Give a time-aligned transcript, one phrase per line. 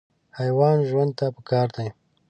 [0.39, 1.87] حیوان ژوند ته پکار دی.